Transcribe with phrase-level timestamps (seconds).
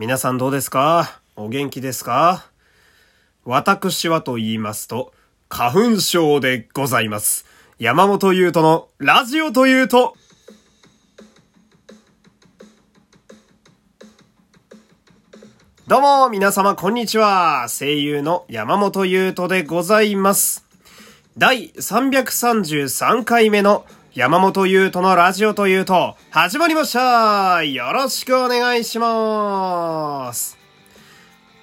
[0.00, 1.20] 皆さんどうですか？
[1.34, 2.46] お元気ですか？
[3.44, 5.12] 私はと言いますと、
[5.48, 7.44] 花粉症でございます。
[7.80, 10.14] 山本優斗のラジオというと、
[15.88, 17.66] どうも、皆様、こんにちは。
[17.68, 20.64] 声優の山本優斗でございます。
[21.36, 23.84] 第333回目の
[24.18, 30.58] 山本優斗のラジオというと、始まりましたよろしくお願いします。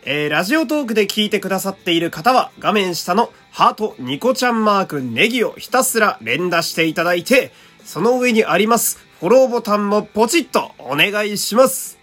[0.05, 7.51] えー、ラジオトークで聞いてくださっている方は、画面下のハート、ニコちゃんマーク、ネギをひたすら連打していただいて、
[7.83, 11.97] その上にありますフォローボタンもポチッとお願いします。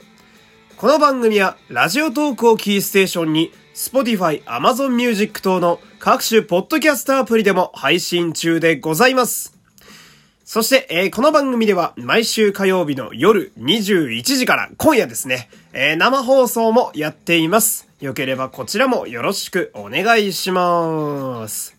[0.76, 9.51] この番組は、ラジオトークをキーステーションに、Spotify、Amazon Music 等の各種ポッドキャストアプリでも配信中でございます。
[10.44, 17.88] そして、えー、この番組では毎週火曜日の夜21時から今夜ですね、えー、生放送もやっています。
[18.00, 21.76] よければこちらもよろしくお願いします。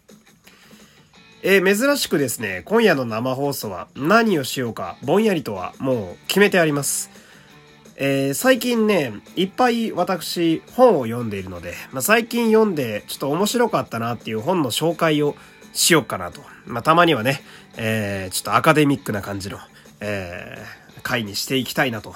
[1.43, 7.11] えー、珍しくですね、今夜の生放送は何をしようかぼんやりとはもう決めてあります。
[7.97, 15.35] えー、最近ね、いっぱい私本を読んでいるので、まあ、最近読んでちょっと面白かったなっていう本の紹介を
[15.73, 16.41] しようかなと。
[16.65, 17.43] まあ、たまにはね、
[17.75, 19.59] えー、ちょっとアカデミックな感じの、
[19.99, 22.15] えー、回にしていきたいなと。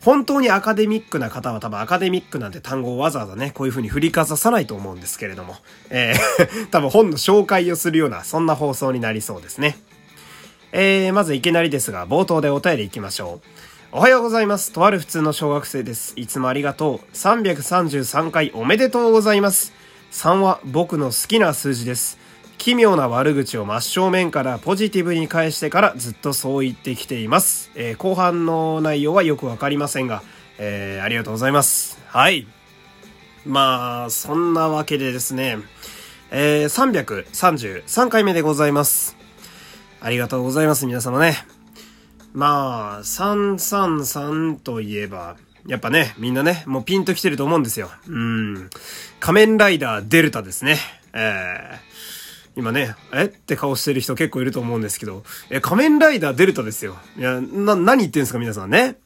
[0.00, 5.56] 本当にアカデミックな方は多分アカデミックなんて単語をわざわざね、こういう風に振りかざさないと思うんですけれども、
[5.90, 9.78] えー、 多分本の紹介をするような、そんな放送になりそうですね。
[10.72, 13.46] えー、まずいきなりですが、冒頭でお便り行きましょう。
[13.92, 14.72] おはようございます。
[14.72, 16.12] とある普通の小学生です。
[16.16, 17.16] いつもありがとう。
[17.16, 19.72] 333回おめでとうございます。
[20.12, 22.19] 3は僕の好きな数字です。
[22.60, 27.70] 奇妙な悪口を真正面からポジティブに返してからずっとそう言ってきています。
[27.74, 30.22] えー、後半の内容はよくわかりませんが、
[30.58, 31.98] えー、ありがとうございます。
[32.06, 32.46] はい。
[33.46, 35.56] まあ、そんなわけでですね、
[36.30, 39.16] えー、333回目でございます。
[40.02, 41.38] ありがとうございます、皆様ね。
[42.34, 47.90] まあ、333といえば、やっぱね、みんなね、もうピンと来てると思うんですよ。
[48.06, 48.68] うん。
[49.18, 50.76] 仮面ライダーデルタですね。
[51.14, 51.90] えー、
[52.56, 53.24] 今ね、え？
[53.24, 56.96] って顔してる人結構いると思うんですけど、え、仮面ライダーデルタですよ。
[57.16, 58.96] いや、な、何言ってんすか皆さんね。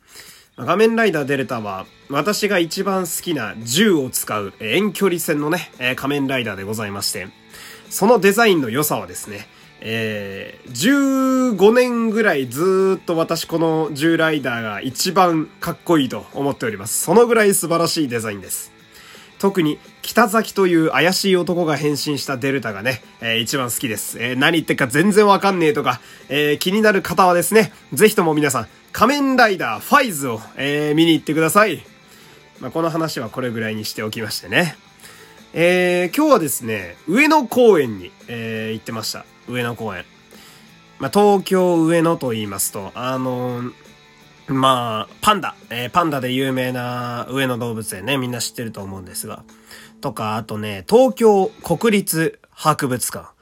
[0.57, 7.29] 仮面ライダーデルタは、私が一番好きな銃を使う遠距離戦のね、仮面ライダーでございまして、
[7.91, 9.47] そのデザインの良さはですね、
[9.81, 17.03] えー、15年ぐらいずっと私この銃ライダーが一番かっこいいと思っております。
[17.03, 18.73] そのぐらい素晴らしいデザインです。
[19.39, 24.19] 特に北崎という怪しい男が変身したデルタがね、えー、一番好きです。
[24.21, 31.83] えー、何言ってか全然わかんねえとか、えー、気になる方はですね、ぜひとも皆さん、仮面ライダーファイズを、えー、見に行ってください。
[32.61, 34.77] まあ、この話はこれぐらいにしておきましてね。
[35.55, 39.25] えー、今日はですね、上野公園に、えー、行ってました。
[39.49, 40.05] 上野公園。
[40.99, 43.73] まあ、東京上野と言いますと、あのー、
[44.47, 45.55] まあ、パンダ。
[45.71, 49.43] えー、パンダで有名な上野動物園ね、みんな知ってると思うんですが。
[50.01, 53.35] とか、あとね、東京国立博物館。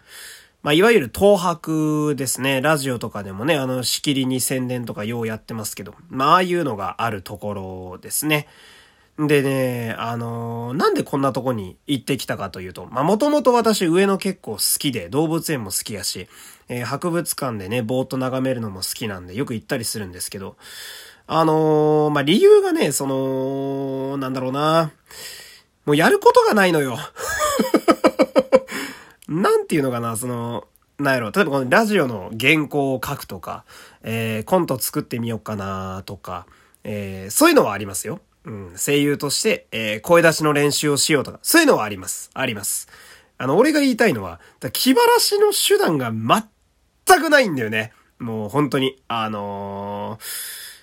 [0.63, 2.61] まあ、いわゆる東博ですね。
[2.61, 8.47] ラジオとかでもね、あの、しきりに宣伝とかようやってますけど、まあ、ああいうのがあるところですね。
[9.27, 16.28] でね、あのー、なんでこんなとこに行ってきたかというと、まあ、もともと私上野結構好きで、動物園も好きやし、
[16.69, 20.56] えー、博物館でね、ぼーっと眺めるのも好きなんで、よく行ったりするんですけど、
[21.27, 24.93] あのー、まあ、理由がね、その、なんだろうな、
[25.84, 26.99] もうやることがないのよ。
[29.28, 30.66] なんていうのかな、その、
[30.99, 33.65] なんやろ、例えばこのラジオの原稿を書くとか、
[34.03, 36.47] えー、コント作ってみようかなとか、
[36.84, 38.21] えー、そういうのはありますよ。
[38.44, 42.30] うん、声優として、えー、声出しの練習をしようとか、そういうのはあります。
[42.34, 42.88] あります。
[43.38, 44.41] あの、俺が言いたいのは、
[44.72, 47.92] 気晴らしの手段が全くないんだよね。
[48.19, 50.19] もう本当に、あの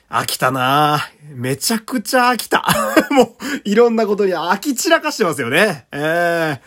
[0.09, 2.65] ー、飽きたなめちゃくちゃ飽きた。
[3.11, 3.27] もう、
[3.63, 5.88] いろんなことに飽き散らかしてますよね。
[5.91, 6.59] え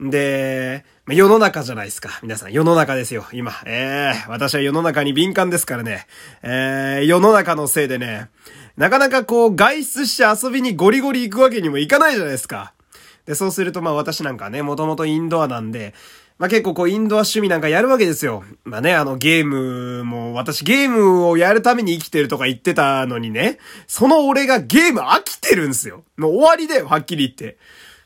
[0.00, 2.18] えー、で、世の中じゃないですか。
[2.22, 3.52] 皆さん、世の中ですよ、今。
[3.64, 6.06] えー、私は世の中に敏感ですからね。
[6.42, 8.28] ええー、世の中のせいでね、
[8.80, 12.72] なかなかこう、外出して遊びにゴリゴリ行くわけにもいかないじゃないですか。
[13.26, 15.92] で、そうするとまあ私なんかね、もともとインドアなんで、
[16.38, 18.42] まあ結構こうインドア趣味なんかやるわけですよ。
[18.64, 26.02] まあね、あのゲームも、私ゲームをやるために生きてるとか言ってたのにね、その俺がゲーム飽きてるんですよ。
[26.16, 27.58] もう終わりだよ、はっきり言って。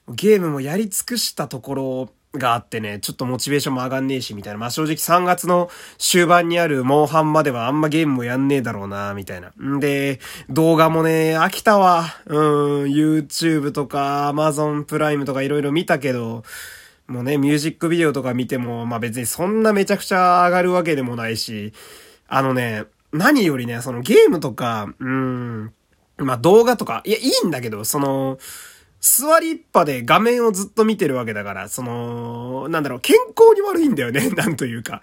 [0.08, 4.58] ゲームもやり尽くしたところ、があってね、ちょっとモチベーションも上がんねえし、みたいな。
[4.58, 9.52] まあ、正直3月の終盤にあるモンハンまではあんまゲームもやんねえだろうな、みたいな。
[9.62, 12.04] んで、動画もね、飽きたわ。
[12.26, 12.38] うん、
[12.84, 16.44] YouTube とか Amazon プライムとか色々見たけど、
[17.06, 21.72] もうね、ミュージックビデオとか見ても、まあ別にそんなめちゃくちゃ上がるわけでもないし、
[22.28, 25.72] あのね、何よりね、そのゲームとか、うん、
[26.16, 28.38] まあ動画とか、いや、いいんだけど、その、
[29.04, 35.02] 座りっぱで画面をずっと見てるわけだから、その、なんだろう、健康に悪いんだよね、 なんというか。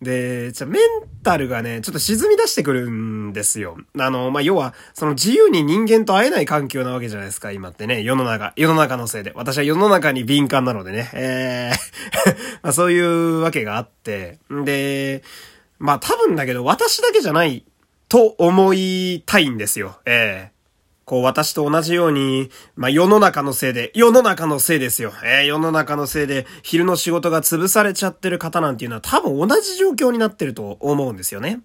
[0.00, 0.82] で、じゃ、メン
[1.24, 3.76] タルがね、ちょっと沈み出してくるんですよ。
[3.98, 9.32] あの、まあ、要は、その自由に人間と会えない環境なわけじゃないですか、今ってね、世の中、世の中のせいで。
[9.34, 15.24] 私は世の中に敏感なのでね、えー まあ、そういうわけがあって、で、
[15.80, 17.64] まあ、多分だけど、私だけじゃない
[18.08, 20.59] と思いたいんですよ、ええー
[21.10, 25.12] こう私と同じように、まあ、世の中のせいで、世の中のせいですよ。
[25.24, 31.62] えー、世の中のせいで昼の仕事が潰されちゃってる方なんていうのは多分同じ状況になってると思うんですよね。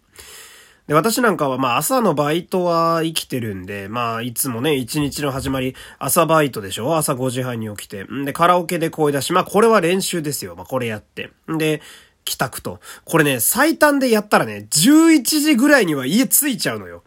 [0.87, 6.97] で、私なんかはまあ朝のバイトは生きてるんで、まあいつもね、一日の始まり、朝バイトでしょ？
[6.97, 8.03] 朝5時半に起きて。
[8.05, 10.55] んで、カラオケで声出し、まあこれは練習ですよ。
[10.55, 11.29] まあこれやって。
[11.51, 11.83] んで、
[12.23, 12.79] 帰宅と。
[13.03, 17.03] これね、最短でやったらね、11時ぐらいには家着いちゃうのよ。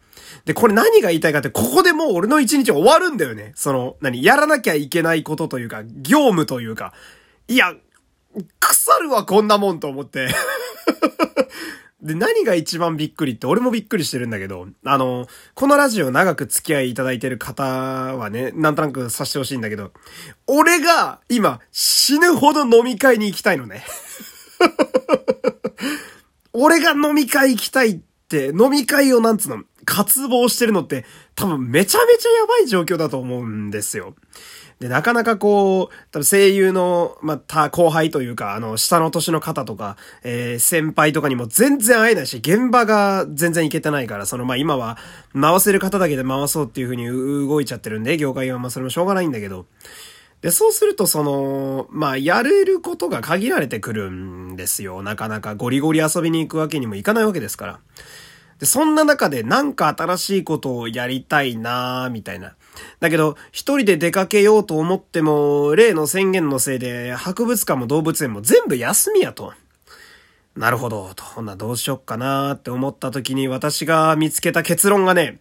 [0.48, 3.52] で、これ何が言いたいかって、ここでもう俺の一日終わるんだよね。
[3.54, 6.94] その、何、やらなきゃいけないことというか、業務というか。
[7.48, 7.74] いや、
[8.58, 10.28] 腐るわ、こんなもんと思って。
[12.00, 19.92] で、何が一番びっくりって、俺もびっくりしてるんだけど、あの、このラジオ長く付き合いいただいてる方はね、なんとなくさせてほしいんだけど、
[20.46, 23.84] 俺が今死ぬほど飲み会に行きたいのね。
[26.54, 28.00] 俺が飲み会行きたい、
[28.36, 34.14] 飲み会をなんつうの、渇望してるのって多分めちゃめちゃやばい状況だと思うんですよ。
[34.80, 44.96] で、なかなかこう、多分声優の、また、後輩というか、あの、下の年の方とか、えー、先輩とかにも全然会えないし、現場が全然いけてないから、その、まあ、今は、
[45.34, 49.66] 回せる方だけで回そうっていう風に動いちゃってるんで、業界はまあ、それもしょうがないんだけど、
[50.42, 55.02] で、そうすると、その、まあ、やれることが限られてくるんですよ。
[55.02, 57.80] なかなかゴリゴリ遊びに行くわけにもいかないわけですから。
[58.58, 62.54] で、そんな中でなんか新しいことをやりたいなーみたいな。
[63.00, 69.54] だけど、一人で出かけようと思っても、例の宣言のせいで、博物館も動物園も全部休みやと。
[70.56, 71.22] なるほど、と。
[71.22, 75.38] ほんなどうしよっかなーって思った時に私が見つけた結論がね、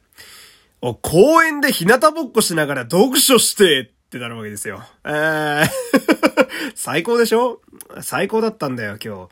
[1.02, 4.82] 公園で日向ぼっこしながら読書してってなるわけですよ。
[5.04, 5.68] えー
[6.76, 7.60] 最高でしょ？
[8.02, 9.30] 最高だったんだよ、今日。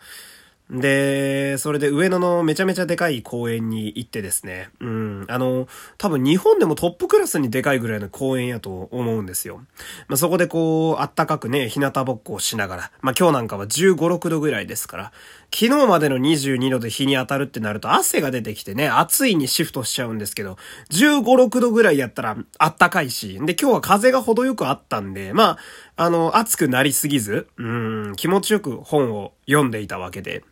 [0.70, 5.68] で、それで上野のめちゃめちゃでかい公園に行ってですね、うん、あの、
[6.00, 9.62] 多分日本でもトップクラスにでかいぐらいの公園やと思うんですよ。
[10.08, 15.12] まあ、そこでこう、あったかくね、日向ぼっこをしながら、まあ、今日なんかは15、6度ぐらいですから、
[15.54, 20.58] 昨日までの22度で日に当たるってなると汗が出てきてね、暑いにシフトしちゃうんですけど、
[20.90, 25.58] 15、6度ぐらいやったらあったかいし、で、今日は風が程よくあったんで、まあ、
[25.98, 30.44] あの、暑くなりすぎず、うん、気持ちよく本を読んでいたわけで、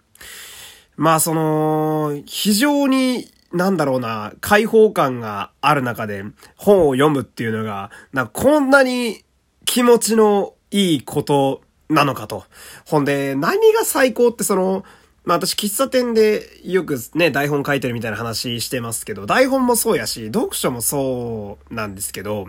[0.96, 6.24] まあその、非常に、なんだろうな、開放感がある中で
[6.56, 9.24] 本を読むっていうのが、なこんなに
[9.66, 12.46] 気持ちのいいことなのかと。
[12.86, 14.86] ほんで、何が最高ってその、
[15.26, 22.48] まあ私喫茶店でよくね、台本書いてるみたいな話してますけど、台本もそうやし、読書もそうなんですけど、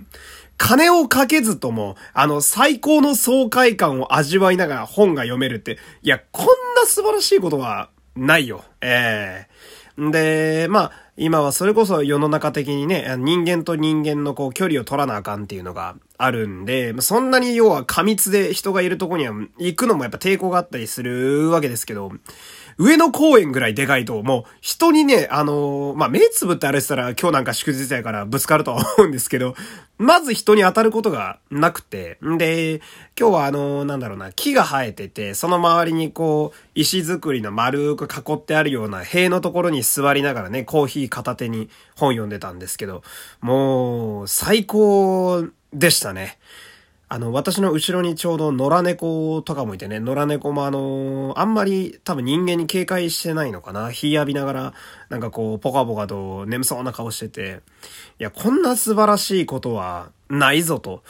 [0.57, 6.47] 金をかけずとも、あの、最高の爽快感を味わいながら本が読めるって、いや、こん
[6.77, 8.65] な素晴らしいことはないよ。
[8.81, 9.47] え
[9.99, 22.11] えー、で、まあ、今はそれこそ世の中的にね、人間と人間のこう距離を取らなあかんっていうのがあるんで、そんなに要は過密で人がいるとこには行くのもやっぱ抵抗があったりするわけですけど、
[22.79, 29.55] 上野公園ぐらいでかいと、もう人にね、あのー、まあ、目つぶって歩いてたら今日なんか祝日やからぶつかるとは思うんですけど、
[29.99, 32.81] まず人に当たることがなくて、んで、
[33.19, 43.03] 今日はあのー、なんだろうな、木が生えてて、その周りにこう、石造りの丸く囲ってあるような塀のところに座りながらね、コーヒー片手に本読んでたんですけど、
[43.41, 46.39] もう、最高でしたね。
[47.09, 53.91] あの、私の後ろにちょうど野良猫とかもいてね、野良猫もあのあんまり多分人間に警戒してないのかな。
[53.91, 54.75] 火浴びながら、
[55.11, 57.61] なんかこう、ポカポカと眠そうな顔してて、
[58.19, 61.03] いや、こんな素晴らしいことはないぞと。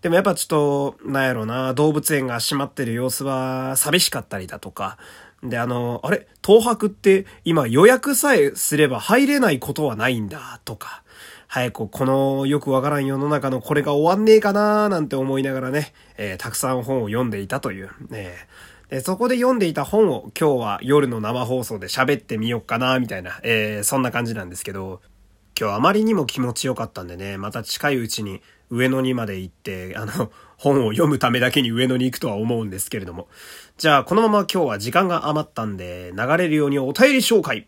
[0.00, 4.96] でもやっぱちょっと、なんやろな、動物園が閉まってる様子は寂しかったりだとか、
[5.44, 6.26] で、あの、あれ？
[6.44, 11.02] 東博って今予約さえすれば入れないことはないんだ、とか。
[11.54, 18.32] 早くこのよくわからん世の中のこれが終わんねえかなーなんて思いながらね、えー、たくさん本を読んでいたという、ね、
[18.88, 25.02] えそこで読んでいた本を今日は夜の生放送で喋ってみようかな、みたいな、えー、そんな感じなんですけど、
[25.60, 28.40] 今日あまりにも気持ちよかったんでね、また近いうちに
[28.70, 33.28] 上野にまで行って、あの、本を読むためだけに上野に行くとは思うんですけれども。
[33.76, 37.66] じゃあ、このまま今日は時間が余ったんで、流れるようにお便り紹介。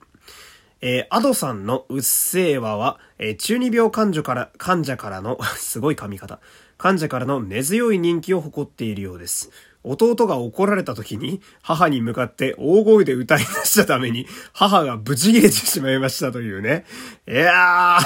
[0.86, 6.40] えー、アドさんのうっせぇわは、えー、中二病患者から、患者からの すごい髪型。
[6.76, 9.50] 患者からの根強い人気を誇っているようです。
[9.82, 16.84] 弟が怒られた時に母に向かって大声で歌い出したために 母がブチ切れてしまいましたというね。
[17.26, 17.98] いや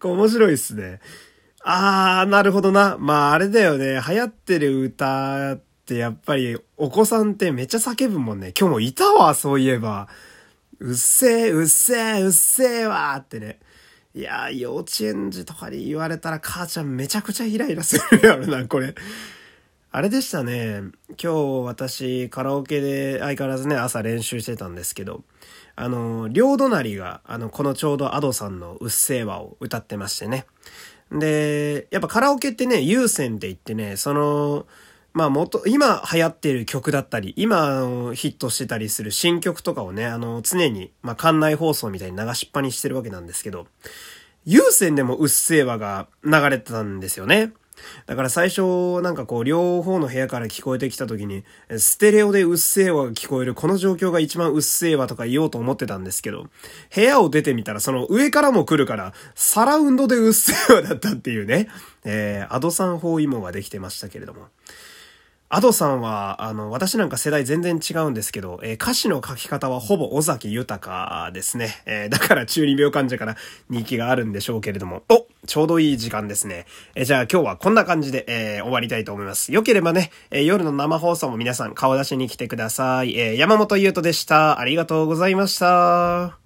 [0.00, 1.00] ー 面白いっすね。
[1.62, 2.96] あー、なるほどな。
[2.98, 4.00] まああれだよね。
[4.08, 8.54] 流行ってる歌ってやっぱりお子さんってめっちゃ叫ぶもんね。
[8.58, 10.08] 今日もいたわ、そういえば。
[10.80, 13.58] うっせー、うっせー、うっせーわーってね。
[14.14, 18.94] いやー、幼稚園児とかに言われたら母ちゃんめちゃくちゃイライラするやろな、これ。
[19.92, 20.82] あれでしたね。
[21.22, 25.22] 今日私カラオケで相変わらずね、朝練習してたんですけど、
[25.76, 30.46] あの、両隣が、あの、このちょうどアドさんのうっせぇわを歌ってましてね。
[31.12, 34.66] で、やっぱカラオケってね、優先って言ってね、その、
[35.12, 43.66] まあ元、今流行ってる曲だったり、今ヒットしてたりする新曲とかをね、あの、常に、まあ、館内放送みたいに流しっぱにしてるわけなんですけど、
[44.44, 47.52] 有線でもうっせぇわが流れてたんですよね。
[48.06, 51.44] だから最初、なんかこう、両方の部屋から聞こえてきた時に、
[51.78, 56.46] ステレオでうっせぇわが聞こえる、この状況が一番うっせぇわとか言おうと思ってたんですけど、
[56.94, 61.68] 部屋を出てみたら、その上からも来るから、サラウンドでうっせぇわだったっていうね、
[62.04, 64.48] えー、アドさん包囲網ができてましたけれども。
[65.52, 71.82] アドさんは、あの、私なんか世代全然違うんですけど、えー、歌詞の書き方はほぼ尾崎豊ですね。
[71.86, 73.36] えー、だから中二病患者から
[73.68, 75.02] 人気があるんでしょうけれども。
[75.08, 76.66] おちょうどいい時間ですね。
[76.94, 79.52] えー、じゃあ今日はこんな感じで、え終わりたいと思います。
[79.52, 83.18] よければね、え夜の生放送も皆さん顔出しに来てください。
[83.18, 84.60] え山本優斗でした。
[84.60, 86.39] ありがとうございました。